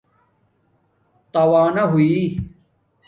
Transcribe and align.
تاوانہ 1.33 1.83
ہوئ 1.91 2.11